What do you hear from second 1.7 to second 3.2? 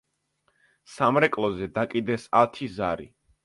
დაკიდეს ათი ზარი.